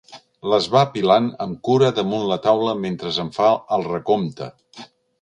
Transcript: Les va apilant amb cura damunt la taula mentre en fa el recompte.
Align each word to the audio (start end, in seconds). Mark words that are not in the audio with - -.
Les 0.53 0.69
va 0.75 0.81
apilant 0.85 1.27
amb 1.45 1.59
cura 1.69 1.91
damunt 2.01 2.25
la 2.33 2.39
taula 2.49 2.75
mentre 2.87 3.15
en 3.27 3.33
fa 3.39 3.55
el 3.79 3.89
recompte. 3.93 4.53